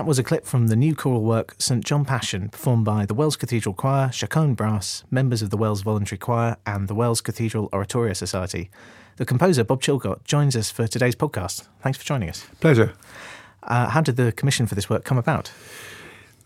[0.00, 3.36] was a clip from the new choral work St John Passion, performed by the Wells
[3.36, 8.14] Cathedral Choir, Chaconne Brass, members of the Wells Voluntary Choir, and the Wells Cathedral Oratorio
[8.14, 8.70] Society.
[9.18, 11.68] The composer, Bob Chilcott, joins us for today's podcast.
[11.82, 12.46] Thanks for joining us.
[12.58, 12.94] Pleasure.
[13.64, 15.52] Uh, how did the commission for this work come about?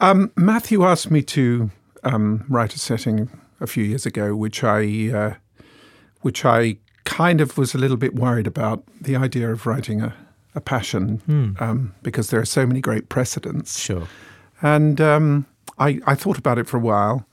[0.01, 1.71] Um, Matthew asked me to
[2.03, 3.31] um, write a setting
[3.61, 5.35] a few years ago, which I, uh,
[6.23, 10.15] which I kind of was a little bit worried about the idea of writing a,
[10.57, 11.51] a passion Hmm.
[11.61, 13.79] um, because there are so many great precedents.
[13.79, 14.09] Sure.
[14.63, 15.47] And um,
[15.79, 17.27] I, I thought about it for a while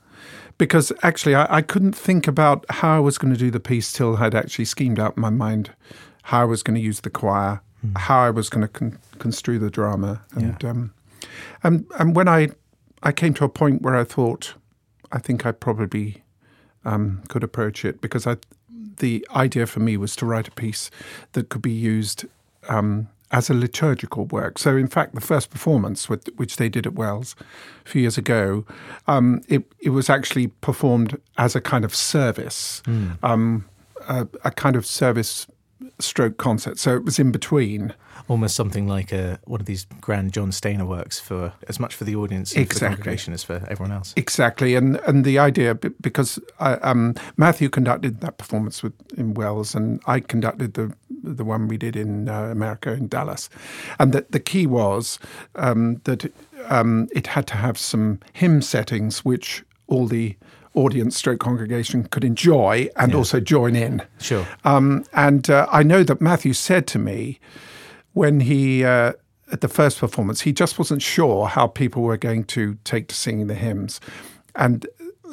[0.58, 3.92] because actually I, I couldn't think about how I was going to do the piece
[3.92, 5.72] till I'd actually schemed out in my mind
[6.24, 7.62] how I was going to use the choir,
[7.96, 10.22] how I was going to con- construe the drama.
[10.36, 10.94] And, um,
[11.64, 12.50] and, and when I,
[13.02, 14.54] I came to a point where I thought,
[15.12, 16.24] I think I probably
[16.86, 18.38] um, could approach it because I,
[18.98, 20.92] the idea for me was to write a piece
[21.34, 22.26] that could be used
[22.70, 24.60] um, as a liturgical work.
[24.60, 27.36] So, in fact, the first performance, with, which they did at Wells
[27.86, 28.66] a few years ago,
[29.08, 32.82] um, it, it was actually performed as a kind of service,
[33.24, 33.66] um,
[34.08, 35.48] a, a kind of service
[36.04, 36.78] stroke concert.
[36.80, 37.94] So it was in between.
[38.30, 42.06] Almost something like a, one of these grand John Stainer works for as much for
[42.06, 44.14] the audience and for the congregation as for everyone else.
[44.16, 49.76] Exactly, and and the idea because I, um, Matthew conducted that performance with in Wells,
[49.76, 53.50] and I conducted the the one we did in uh, America in Dallas,
[54.00, 55.20] and that the key was
[55.56, 56.32] um, that
[56.70, 60.36] um, it had to have some hymn settings which all the
[60.74, 64.02] audience stroke congregation could enjoy and also join in.
[64.20, 64.48] Sure.
[64.64, 67.40] Um, and uh, I know that Matthew said to me
[68.14, 69.14] when he, uh,
[69.52, 73.16] at the first performance, he just wasn't sure how people were going to take to
[73.16, 74.00] singing the hymns.
[74.56, 74.88] And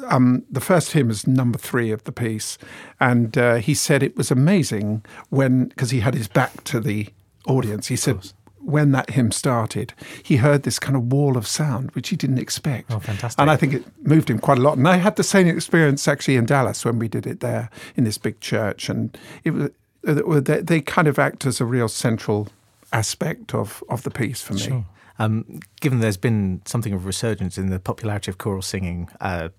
[0.07, 2.57] um, the first hymn is number three of the piece.
[2.99, 7.09] And uh, he said it was amazing when, because he had his back to the
[7.47, 8.31] audience, he said,
[8.63, 12.39] when that hymn started, he heard this kind of wall of sound, which he didn't
[12.39, 12.91] expect.
[12.91, 13.39] Oh, fantastic.
[13.39, 14.77] And I think it moved him quite a lot.
[14.77, 18.03] And I had the same experience actually in Dallas when we did it there in
[18.03, 18.89] this big church.
[18.89, 19.69] And it was,
[20.07, 22.47] uh, they, they kind of act as a real central
[22.93, 24.85] aspect of, of the piece for me.
[25.19, 29.49] Um, given there's been something of a resurgence in the popularity of choral singing, uh,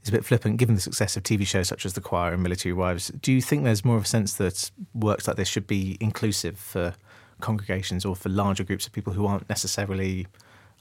[0.00, 0.56] it's a bit flippant.
[0.56, 3.42] Given the success of TV shows such as The Choir and Military Wives, do you
[3.42, 6.94] think there's more of a sense that works like this should be inclusive for
[7.40, 10.26] congregations or for larger groups of people who aren't necessarily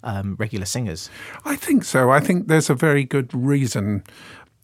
[0.03, 1.09] um, regular singers?
[1.45, 2.11] I think so.
[2.11, 4.03] I think there's a very good reason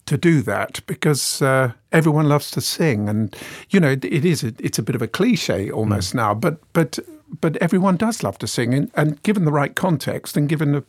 [0.06, 3.34] to do that because uh, everyone loves to sing, and
[3.70, 6.60] you know it, it is a, it's a bit of a cliche almost now, but
[6.72, 6.98] but
[7.40, 10.84] but everyone does love to sing, and, and given the right context and given a,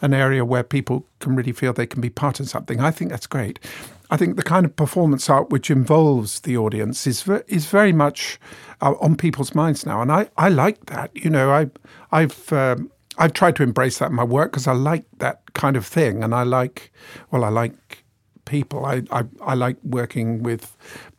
[0.00, 3.10] an area where people can really feel they can be part of something, I think
[3.10, 3.58] that's great.
[4.10, 8.38] I think the kind of performance art which involves the audience is is very much
[8.80, 11.10] uh, on people's minds now, and I, I like that.
[11.14, 11.70] You know, I
[12.10, 15.76] I've um, I've tried to embrace that in my work because I like that kind
[15.76, 16.92] of thing, and I like
[17.30, 18.04] well, I like
[18.44, 18.84] people.
[18.84, 20.76] I I, I like working with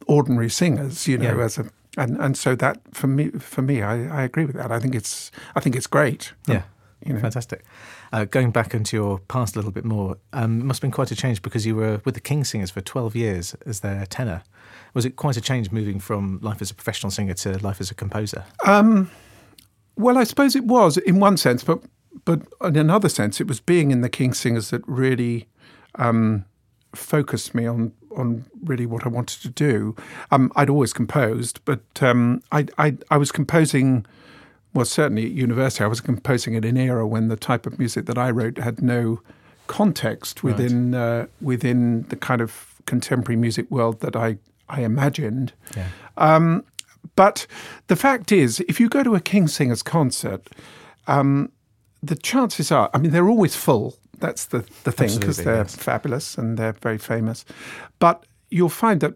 [0.07, 1.07] ordinary singers.
[1.07, 1.45] You know, Yeah.
[1.45, 1.65] as a
[1.97, 4.71] and and so that for me for me, I, I agree with that.
[4.71, 6.33] I think it's I think it's great.
[6.47, 6.63] Yeah.
[7.05, 7.19] you know.
[7.21, 7.63] Fantastic.
[8.11, 10.91] Uh, going back into your past a little bit more, um, it must have been
[10.91, 14.05] quite a change because you were with the King's Singers for 12 years as their
[14.05, 14.43] tenor.
[14.93, 17.89] Was it quite a change moving from life as a professional singer to life as
[17.89, 18.43] a composer?
[19.95, 21.81] Well, I suppose it was in one sense, but
[22.25, 25.47] but in another sense, it was being in the King's Singers that really
[25.95, 26.45] um,
[26.93, 29.95] focused me on on really what I wanted to do.
[30.31, 34.05] Um, I'd always composed, but um, I, I I was composing.
[34.73, 38.05] Well, certainly at university, I was composing in an era when the type of music
[38.05, 39.21] that I wrote had no
[39.67, 44.37] context within uh, within the kind of contemporary music world that I
[44.69, 45.53] I imagined.
[45.75, 45.87] Yeah.
[47.15, 47.47] But
[47.87, 50.47] the fact is, if you go to a King's Singers concert,
[51.07, 51.51] um,
[52.01, 53.97] the chances are, I mean, they're always full.
[54.19, 55.75] That's the, the thing, because they're yes.
[55.75, 57.43] fabulous and they're very famous.
[57.97, 59.15] But you'll find that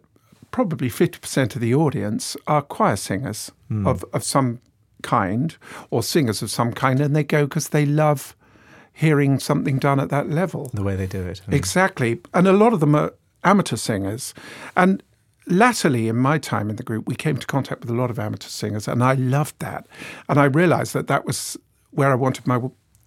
[0.50, 3.88] probably 50% of the audience are choir singers Hmm.
[3.88, 4.60] of, of some
[5.06, 5.56] kind
[5.90, 8.36] or singers of some kind, and they go because they love
[8.94, 10.72] hearing something done at that level.
[10.74, 11.42] The way they do it.
[11.50, 12.20] Exactly.
[12.34, 13.14] And a lot of them are
[13.44, 14.34] amateur singers.
[14.76, 15.04] And
[15.48, 18.18] latterly, in my time in the group, we came to contact with a lot of
[18.20, 19.86] amateur singers, and I loved that.
[20.30, 21.58] And I realized that that was
[21.92, 22.60] where I wanted my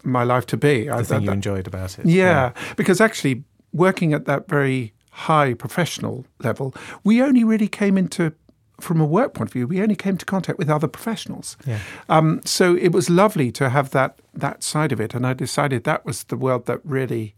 [0.05, 0.89] my life to be.
[0.91, 2.07] I, thing that- you enjoyed about it.
[2.07, 3.43] yeah, because actually,
[3.73, 6.73] working at that very high professional level,
[7.05, 8.33] we only really came into,
[8.81, 11.57] from a work point of view, we only came to contact with other professionals.
[11.67, 11.81] Yeah.
[12.09, 15.85] Um, so it was lovely to have that that side of it, and I decided
[15.85, 17.35] that was the world that really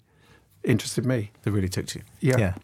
[0.62, 1.32] interested me.
[1.42, 2.04] That really took to you.
[2.20, 2.38] Yeah.
[2.38, 2.54] Yeah.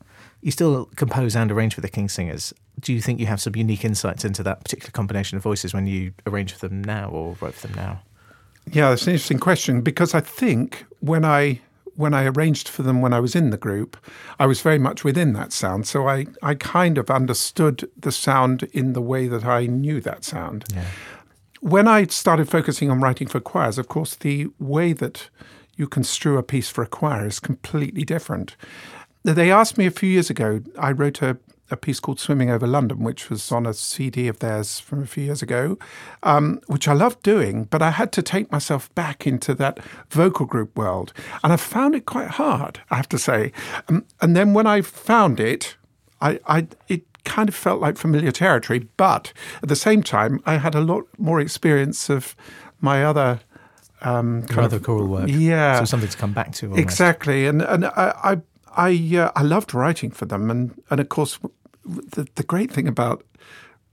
[0.43, 2.53] You still compose and arrange for the King's Singers.
[2.79, 5.87] Do you think you have some unique insights into that particular combination of voices when
[5.87, 8.03] you arrange for them now or write for them now?
[8.71, 11.61] Yeah, that's an interesting question because I think when I
[11.97, 13.97] when I arranged for them when I was in the group,
[14.39, 15.87] I was very much within that sound.
[15.87, 20.25] So I, I kind of understood the sound in the way that I knew that
[20.25, 20.65] sound.
[20.75, 20.85] Yeah.
[21.61, 25.31] When I started focusing on writing for choirs, of course, the way that
[25.77, 28.57] you construe a piece for a choir is completely different.
[29.25, 31.39] They asked me a few years ago, I wrote a
[31.71, 35.07] a piece called Swimming Over London, which was on a CD of theirs from a
[35.07, 35.79] few years ago,
[36.23, 39.79] um, which I loved doing, but I had to take myself back into that
[40.11, 41.13] vocal group world.
[41.43, 43.53] And I found it quite hard, I have to say.
[43.89, 45.77] Um, and then when I found it,
[46.21, 50.57] I, I, it kind of felt like familiar territory, but at the same time, I
[50.57, 52.37] had a lot more experience of
[52.81, 53.41] my other
[54.03, 55.29] um, kind other choral work.
[55.29, 56.67] Yeah, so something to come back to.
[56.67, 56.81] Almost.
[56.81, 58.37] Exactly, and and I, I
[58.77, 61.39] I uh, I loved writing for them, and and of course,
[61.85, 63.25] the the great thing about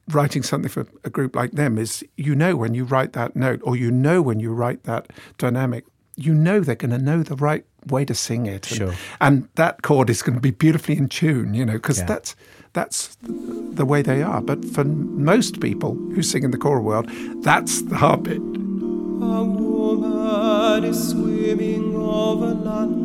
[0.10, 3.62] writing something for a group like them is you know when you write that note,
[3.64, 5.86] or you know when you write that dynamic,
[6.16, 8.94] you know they're going to know the right way to sing it, and, sure.
[9.22, 12.06] and that chord is going to be beautifully in tune, you know, because yeah.
[12.06, 12.36] that's
[12.74, 14.42] that's the way they are.
[14.42, 17.10] But for most people who sing in the choral world,
[17.44, 18.38] that's the hard bit.
[18.38, 23.03] A woman is swimming over London.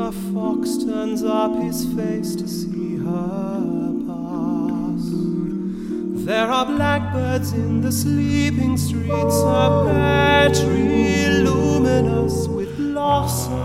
[0.00, 5.04] A fox turns up his face to see her pass.
[6.24, 13.58] There are blackbirds in the sleeping streets, a pear tree luminous with blossom.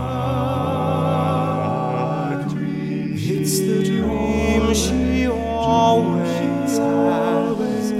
[3.16, 7.90] It's the dream she always has.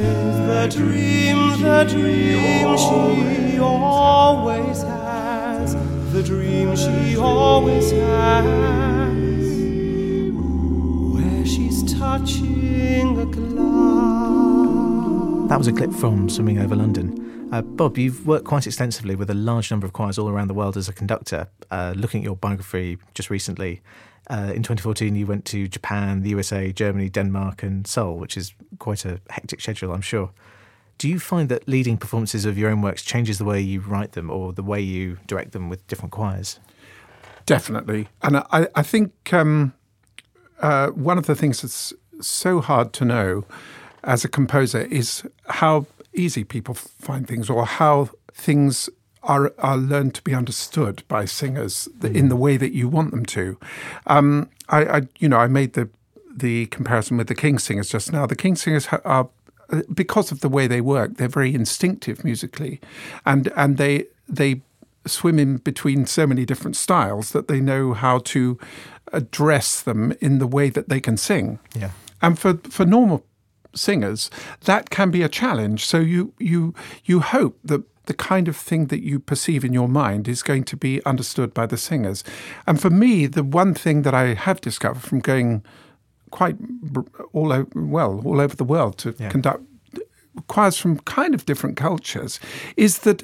[0.51, 4.44] The dream, the dream she always
[6.25, 9.13] dream she always has,
[11.15, 13.55] where she's touching a cloud.
[15.49, 17.49] That was a clip from Swimming Over London.
[17.53, 20.55] Uh, Bob, you've worked quite extensively with a large number of choirs all around the
[20.55, 21.49] world as a conductor.
[21.71, 23.83] Uh, looking at your biography just recently,
[24.31, 28.55] uh, in 2014 you went to Japan, the USA, Germany, Denmark, and Seoul, which is
[28.79, 30.31] quite a hectic schedule, I'm sure.
[30.99, 34.13] Do you find that leading performances of your own works changes the way you write
[34.13, 36.59] them or the way you direct them with different choirs?
[37.47, 38.09] Definitely.
[38.23, 39.75] And I, I think um,
[40.61, 43.45] uh, one of the things that's so hard to know
[44.03, 48.89] as a composer is how easy people find things or how things
[49.23, 52.15] are, are learned to be understood by singers mm.
[52.15, 53.59] in the way that you want them to.
[54.07, 55.89] Um, I, I, you know, I made the
[56.37, 58.27] the comparison with the King's Singers just now.
[58.27, 59.29] The King's Singers are
[59.93, 62.81] because of the way they work, they're very instinctive musically,
[63.25, 64.63] and and they they
[65.07, 68.59] swim in between so many different styles that they know how to
[69.13, 71.59] address them in the way that they can sing.
[71.75, 71.91] Yeah.
[72.23, 73.25] And for for normal
[73.75, 74.31] singers,
[74.65, 75.85] that can be a challenge.
[75.85, 79.89] So you you you hope that the kind of thing that you perceive in your
[79.89, 82.23] mind is going to be understood by the singers.
[82.67, 85.63] And for me, the one thing that I have discovered from going
[86.35, 86.57] quite
[87.33, 89.31] all over, well all over the world to yeah.
[89.31, 89.63] conduct
[90.49, 92.41] choirs from kind of different cultures
[92.77, 93.23] is that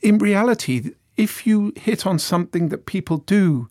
[0.00, 3.68] in reality if you hit on something that people do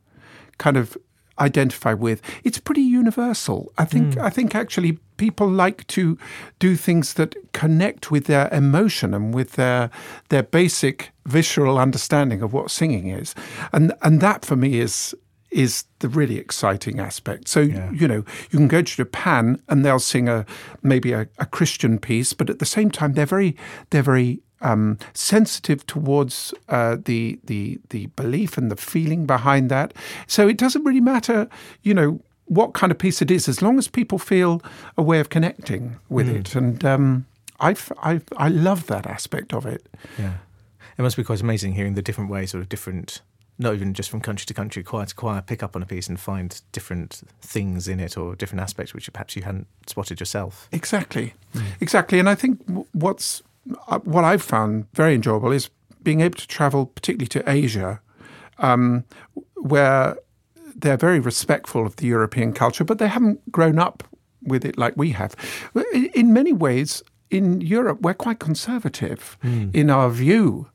[0.59, 0.95] kind of
[1.39, 4.21] identify with it's pretty universal i think mm.
[4.21, 6.15] i think actually people like to
[6.59, 9.89] do things that connect with their emotion and with their
[10.29, 13.33] their basic visceral understanding of what singing is
[13.73, 15.15] and and that for me is
[15.51, 17.47] is the really exciting aspect.
[17.47, 17.91] So yeah.
[17.91, 20.45] you know you can go to Japan and they'll sing a
[20.81, 23.55] maybe a, a Christian piece, but at the same time they're very
[23.89, 29.93] they're very um, sensitive towards uh, the the the belief and the feeling behind that.
[30.27, 31.49] So it doesn't really matter,
[31.83, 34.61] you know, what kind of piece it is, as long as people feel
[34.97, 36.39] a way of connecting with mm.
[36.39, 36.55] it.
[36.55, 37.25] And um,
[37.59, 39.85] I I I love that aspect of it.
[40.17, 40.33] Yeah,
[40.97, 43.21] it must be quite amazing hearing the different ways, sort of different
[43.61, 46.07] not even just from country to country, choir to choir, pick up on a piece
[46.07, 50.67] and find different things in it or different aspects which perhaps you hadn't spotted yourself.
[50.71, 51.63] Exactly, mm.
[51.79, 52.19] exactly.
[52.19, 52.59] And I think
[52.91, 53.41] what's
[53.87, 55.69] uh, what I've found very enjoyable is
[56.03, 58.01] being able to travel, particularly to Asia,
[58.57, 59.03] um,
[59.55, 60.17] where
[60.75, 64.03] they're very respectful of the European culture, but they haven't grown up
[64.41, 65.35] with it like we have.
[65.93, 69.73] In many ways, in Europe, we're quite conservative mm.
[69.75, 70.70] in our view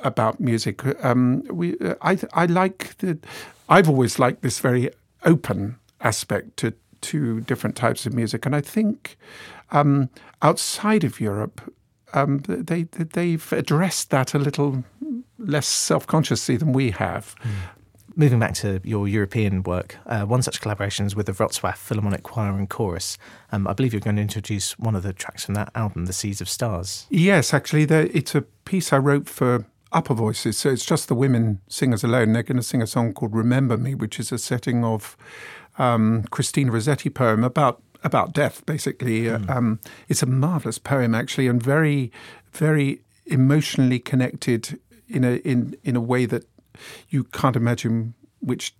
[0.00, 0.82] about music.
[1.04, 3.18] Um, we, I, I like the.
[3.68, 4.90] I've always liked this very
[5.24, 9.16] open aspect to to different types of music, and I think
[9.70, 10.08] um,
[10.42, 11.60] outside of Europe,
[12.14, 14.84] um, they they've addressed that a little
[15.38, 17.34] less self consciously than we have.
[17.42, 17.50] Mm.
[18.16, 22.22] Moving back to your European work, uh, one such collaboration is with the Wrocław Philharmonic
[22.22, 23.18] Choir and Chorus.
[23.52, 26.12] Um, I believe you're going to introduce one of the tracks from that album, The
[26.12, 27.06] Seeds of Stars.
[27.10, 30.58] Yes, actually, it's a piece I wrote for upper voices.
[30.58, 32.32] So it's just the women singers alone.
[32.32, 35.16] They're going to sing a song called Remember Me, which is a setting of
[35.78, 39.22] um, Christina Rossetti poem about about death, basically.
[39.22, 39.50] Mm.
[39.50, 42.12] Um, it's a marvelous poem, actually, and very,
[42.52, 46.44] very emotionally connected in a in in a way that
[47.08, 48.74] you can't imagine which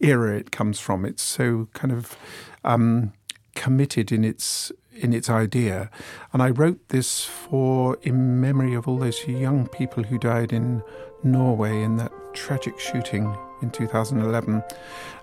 [0.00, 1.04] era it comes from.
[1.04, 2.16] It's so kind of
[2.64, 3.12] um,
[3.54, 5.90] committed in its in its idea.
[6.32, 10.82] And I wrote this for in memory of all those young people who died in
[11.22, 14.62] Norway in that tragic shooting in 2011.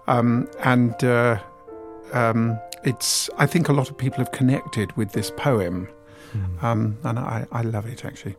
[0.08, 1.40] Um, and uh,
[2.14, 5.90] um, it's I think a lot of people have connected with this poem,
[6.34, 6.64] mm.
[6.64, 8.36] um, and I, I love it actually.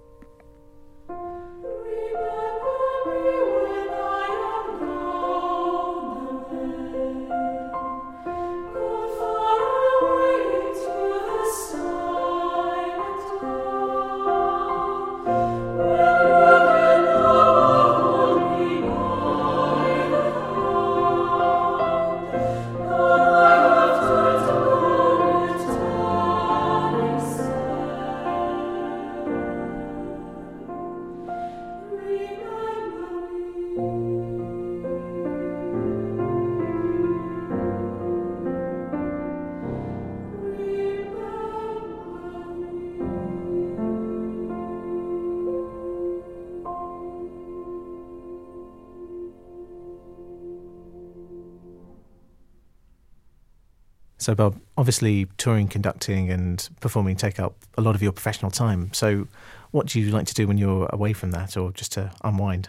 [54.26, 58.92] So, Bob, obviously, touring, conducting, and performing take up a lot of your professional time.
[58.92, 59.28] So,
[59.70, 62.68] what do you like to do when you're away from that, or just to unwind?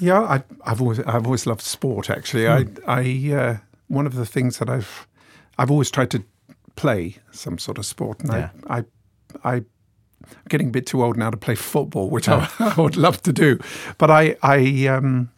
[0.00, 2.08] Yeah, I, have always I've always loved sport.
[2.08, 2.80] Actually, hmm.
[2.86, 3.56] I I uh,
[3.88, 5.06] one of the things that I've
[5.58, 6.24] I've always tried to
[6.74, 8.48] play some sort of sport, and yeah.
[8.66, 9.64] I I I
[10.48, 12.48] getting a bit too old now to play football, which oh.
[12.58, 13.58] I, I, would love to do.
[13.98, 15.32] But I, I um,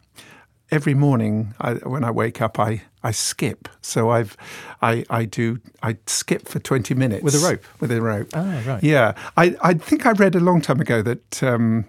[0.71, 3.67] every morning I, when I wake up, I, I skip.
[3.81, 4.37] So I've
[4.81, 7.63] I, I do I skip for twenty minutes with a rope.
[7.79, 8.29] With a rope.
[8.33, 8.83] Oh right.
[8.83, 11.43] Yeah, I, I think I read a long time ago that.
[11.43, 11.85] Um,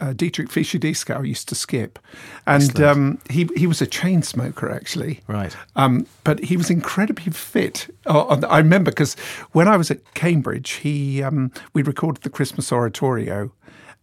[0.00, 1.98] uh, Dietrich Fischer-Dieskau used to skip,
[2.46, 5.20] and um, he he was a chain smoker actually.
[5.26, 5.56] Right.
[5.74, 7.92] Um, but he was incredibly fit.
[8.06, 9.14] Oh, I remember because
[9.52, 13.50] when I was at Cambridge, he um, we recorded the Christmas Oratorio,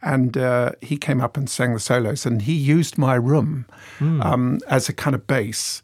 [0.01, 3.65] and uh, he came up and sang the solos, and he used my room
[3.99, 4.23] mm.
[4.23, 5.81] um, as a kind of base.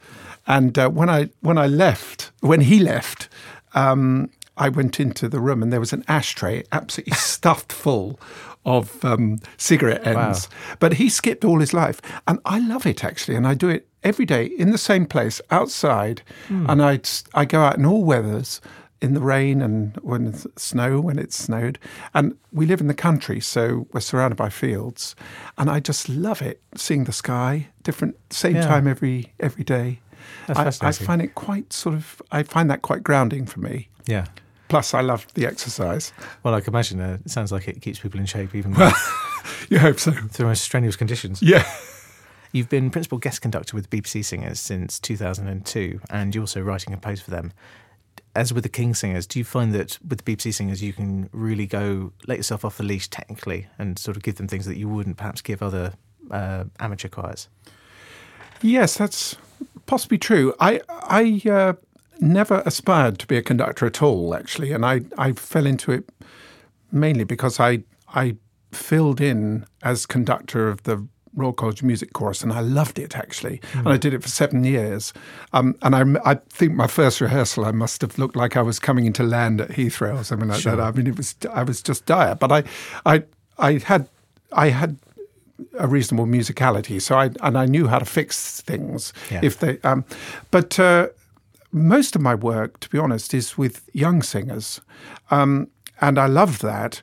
[0.48, 3.30] And uh, when I when I left, when he left,
[3.74, 8.20] um, I went into the room, and there was an ashtray absolutely stuffed full
[8.66, 10.50] of um, cigarette ends.
[10.50, 10.76] Wow.
[10.80, 13.88] But he skipped all his life, and I love it actually, and I do it
[14.04, 16.68] every day in the same place outside, mm.
[16.70, 17.00] and I
[17.34, 18.62] I go out in all weathers
[19.02, 21.80] in the rain and when snow when it's snowed
[22.14, 25.16] and we live in the country so we're surrounded by fields
[25.58, 28.68] and i just love it seeing the sky different same yeah.
[28.68, 30.00] time every every day
[30.48, 33.90] I, I, find it quite sort of i find that quite grounding for me.
[34.08, 34.26] Yeah.
[34.70, 36.14] Plus i love the exercise.
[36.44, 38.76] Well i can imagine uh, it sounds like it keeps people in shape even
[39.70, 40.12] you hope so.
[40.12, 41.42] through most strenuous conditions.
[41.42, 41.66] Yeah.
[42.52, 46.98] You've been principal guest conductor with BBC Singers since 2002, and you're also writing a
[46.98, 47.54] post for them.
[48.36, 51.30] As with the King's Singers, do you find that with the BBC Singers you can
[51.32, 54.78] really go let yourself off the leash technically and sort of give them things that
[54.78, 55.94] you wouldn't perhaps give other
[56.30, 57.48] uh, amateur choirs?
[58.62, 59.38] Yes, that's
[59.92, 60.54] possibly true.
[60.58, 61.74] I I uh,
[62.22, 66.10] never aspired to be a conductor at all, actually, and I, I fell into it
[66.94, 68.38] mainly because I I
[68.72, 71.06] filled in as conductor of the
[71.36, 73.58] Royal College Music Chorus, and I loved it actually.
[73.74, 73.80] Mm.
[73.80, 75.12] And I did it for seven years.
[75.52, 78.80] Um, and I, I, think my first rehearsal, I must have looked like I was
[78.80, 80.76] coming into land at Heathrow or something like sure.
[80.78, 80.82] that.
[80.82, 82.64] I mean, it was I was just dire, but I,
[83.06, 83.24] I,
[83.58, 84.08] I had,
[84.54, 84.98] I had
[85.78, 89.42] a reasonable musicality, so I and I knew how to fix things yeah.
[89.44, 89.80] if they.
[89.84, 90.06] Um,
[90.50, 91.08] but uh,
[91.72, 94.82] most of my work, to be honest, is with young singers,
[95.30, 97.02] um, and I love that.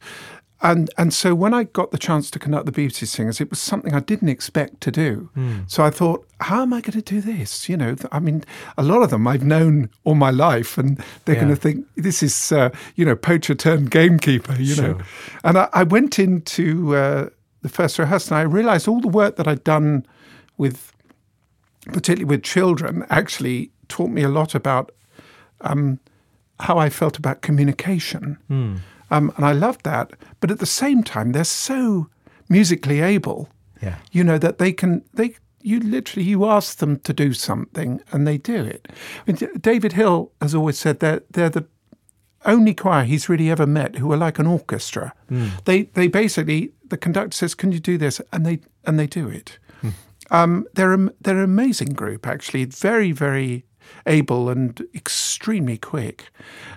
[0.61, 3.61] And and so when I got the chance to conduct the BBC Singers, it was
[3.61, 5.31] something I didn't expect to do.
[5.37, 5.71] Mm.
[5.71, 7.69] So I thought, how am I going to do this?
[7.69, 8.43] You know, I mean,
[8.77, 11.43] a lot of them I've known all my life, and they're yeah.
[11.43, 14.57] going to think this is, uh, you know, poacher turned gamekeeper.
[14.59, 14.89] You sure.
[14.89, 15.01] know,
[15.45, 17.29] and I, I went into uh,
[17.69, 20.07] the first rehearsal, and I realised all the work that I'd done
[20.57, 20.93] with,
[21.87, 24.93] particularly with children, actually taught me a lot about
[25.61, 26.01] um,
[26.61, 28.39] how I felt about communication.
[28.51, 30.13] Mm um, and I loved that.
[30.41, 32.09] But at the same time, they're so
[32.49, 33.49] musically able,
[33.83, 33.97] yeah.
[34.13, 38.27] you know, that they can they you literally you ask them to do something and
[38.27, 38.89] they do it.
[39.27, 41.67] I mean, David Hill has always said that they're the
[42.45, 45.13] only choir he's really ever met who are like an orchestra.
[45.31, 45.65] Mm.
[45.65, 49.29] They they basically the conductor says, "Can you do this?" and they and they do
[49.29, 49.59] it.
[49.83, 49.93] Mm.
[50.31, 52.65] Um, they're a, they're an amazing group actually.
[52.65, 53.65] Very very
[54.07, 56.31] able and extremely quick.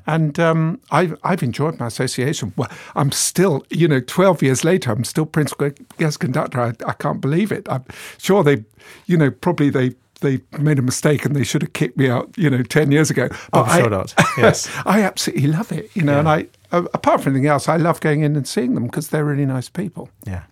[0.07, 2.53] And um, I've, I've enjoyed my association.
[2.55, 6.61] Well, I'm still, you know, 12 years later, I'm still principal guest conductor.
[6.61, 7.67] I, I can't believe it.
[7.69, 7.85] I'm
[8.17, 8.63] sure they,
[9.05, 9.91] you know, probably they
[10.21, 13.09] they made a mistake and they should have kicked me out, you know, 10 years
[13.09, 13.27] ago.
[13.51, 14.13] But I, sure not.
[14.37, 14.69] Yes.
[14.85, 16.19] I absolutely love it, you know, yeah.
[16.19, 19.09] and I, uh, apart from anything else, I love going in and seeing them because
[19.09, 20.09] they're really nice people.
[20.25, 20.43] Yeah.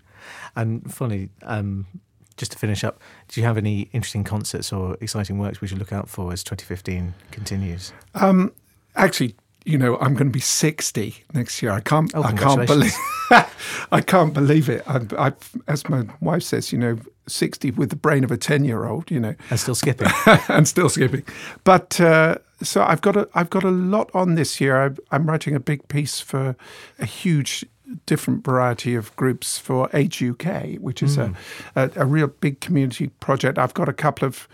[0.56, 1.88] And funny, um,
[2.36, 5.80] just to finish up, do you have any interesting concerts or exciting works we should
[5.80, 7.94] look out for as 2015 continues?
[8.16, 8.52] Um,
[8.96, 9.36] actually,
[9.66, 11.72] you know, I'm going to be 60 next year.
[11.72, 12.96] I can't, oh, I can't believe,
[13.92, 14.84] I can't believe it.
[14.88, 15.34] I, I,
[15.68, 16.98] as my wife says, you know,
[17.30, 20.08] 60 with the brain of a 10 year old, you know, and still skipping,
[20.48, 21.24] and still skipping.
[21.64, 24.86] But uh, so I've got a, I've got a lot on this year.
[24.86, 26.56] I, I'm writing a big piece for
[27.00, 27.66] a huge
[28.06, 31.36] different variety of groups for Age UK, which is mm.
[31.76, 33.58] a, a, a, real big community project.
[33.58, 34.48] I've got a couple of,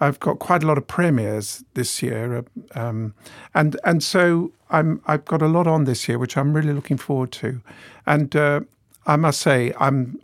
[0.00, 3.14] I've got quite a lot of premieres this year, uh, um,
[3.54, 6.98] and and so I'm I've got a lot on this year, which I'm really looking
[6.98, 7.60] forward to,
[8.06, 8.60] and uh,
[9.06, 10.20] I must say I'm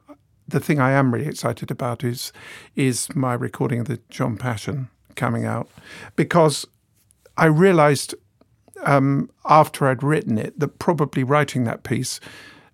[0.49, 2.33] the thing I am really excited about is
[2.75, 5.69] is my recording of the John Passion coming out
[6.17, 6.67] because
[7.37, 8.15] I realised
[8.85, 12.19] um, after I'd written it that probably writing that piece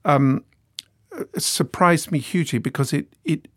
[0.05, 0.45] um,
[1.37, 3.49] surprised me hugely because it it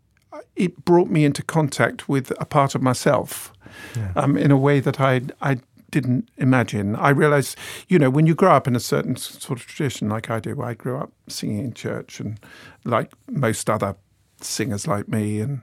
[0.56, 3.52] it brought me into contact with a part of myself
[3.96, 4.12] yeah.
[4.16, 5.58] um, in a way that I I
[5.90, 6.96] didn't imagine.
[6.96, 7.56] I realized,
[7.88, 10.60] you know, when you grow up in a certain sort of tradition like I do,
[10.60, 12.38] I grew up singing in church and
[12.84, 13.96] like most other
[14.40, 15.60] singers like me and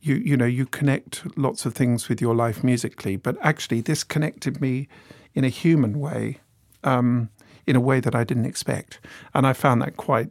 [0.00, 4.04] you you know you connect lots of things with your life musically but actually this
[4.04, 4.88] connected me
[5.34, 6.38] in a human way
[6.84, 7.30] um,
[7.66, 9.00] in a way that I didn't expect,
[9.34, 10.30] and I found that quite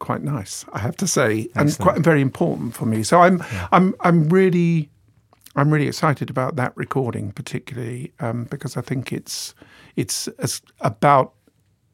[0.00, 1.70] quite nice, I have to say, Excellent.
[1.70, 3.02] and quite very important for me.
[3.02, 3.68] So I'm yeah.
[3.70, 4.90] I'm I'm really
[5.54, 9.54] I'm really excited about that recording, particularly um, because I think it's
[9.96, 10.28] it's
[10.80, 11.34] about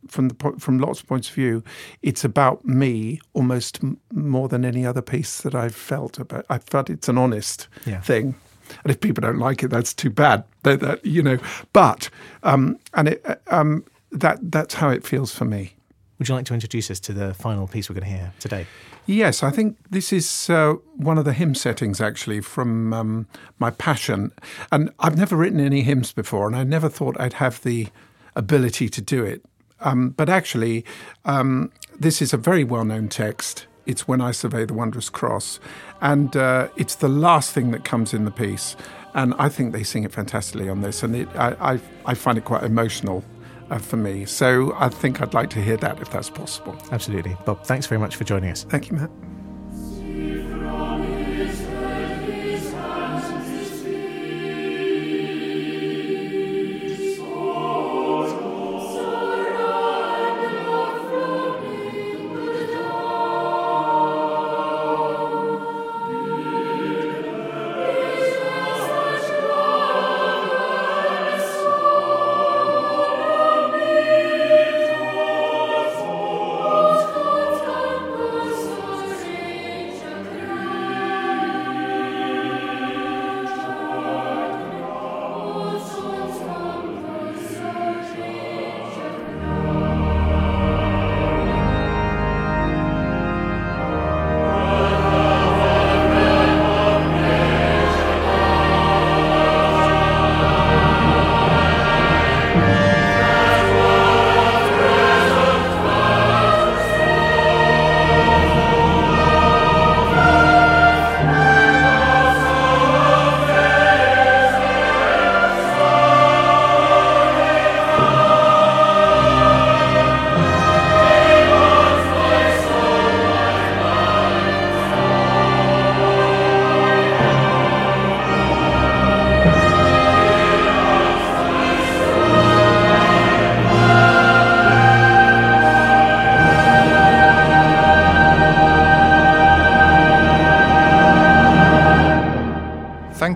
[0.09, 1.63] from the from lots of points of view,
[2.03, 6.47] it's about me almost m- more than any other piece that I've felt about.
[6.49, 8.01] I felt it's an honest yeah.
[8.01, 8.35] thing,
[8.83, 10.45] and if people don't like it, that's too bad.
[10.63, 11.39] That, that you know,
[11.73, 12.11] but
[12.43, 15.75] um, and it uh, um, that that's how it feels for me.
[16.19, 18.67] Would you like to introduce us to the final piece we're going to hear today?
[19.07, 23.27] Yes, I think this is uh, one of the hymn settings actually from um,
[23.59, 24.31] my passion.
[24.71, 27.89] And I've never written any hymns before, and I never thought I'd have the
[28.37, 29.45] ability to do it.
[29.81, 30.85] Um, but actually,
[31.25, 33.67] um, this is a very well known text.
[33.87, 35.61] It's When I Survey the Wondrous Cross.
[36.01, 38.77] And uh, it's the last thing that comes in the piece.
[39.15, 41.03] And I think they sing it fantastically on this.
[41.03, 43.25] And it, I, I, I find it quite emotional
[43.71, 44.25] uh, for me.
[44.25, 46.77] So I think I'd like to hear that if that's possible.
[46.93, 47.37] Absolutely.
[47.45, 48.65] Bob, thanks very much for joining us.
[48.65, 49.11] Thank you, Matt.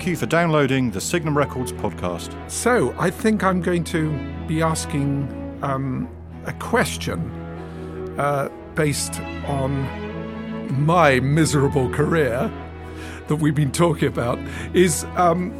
[0.04, 2.50] Thank you for downloading the Signum Records podcast.
[2.50, 4.12] So, I think I'm going to
[4.46, 6.10] be asking um,
[6.44, 7.30] a question
[8.18, 12.52] uh, based on my miserable career.
[13.28, 14.38] that we've been talking about
[14.74, 15.54] is, um,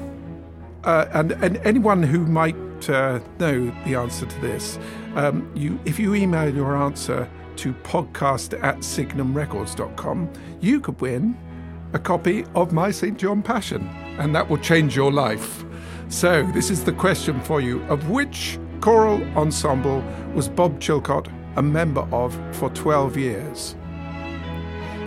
[0.84, 4.78] uh, and and anyone who might uh, know the answer to this,
[5.14, 10.30] um, you if you email your answer to podcast at signumrecords.com,
[10.60, 11.34] you could win
[11.94, 13.16] a copy of my St.
[13.16, 15.64] John Passion, and that will change your life.
[16.08, 21.62] So, this is the question for you of which choral ensemble was Bob Chilcott a
[21.62, 23.76] member of for 12 years?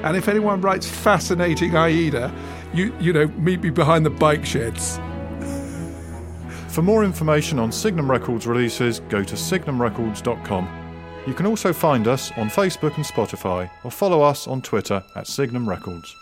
[0.04, 2.34] And if anyone writes fascinating Aida,
[2.74, 5.00] you, you know, meet me behind the bike sheds.
[6.70, 11.24] For more information on Signum Records releases, go to signumrecords.com.
[11.26, 15.28] You can also find us on Facebook and Spotify, or follow us on Twitter at
[15.28, 16.16] Signum Records.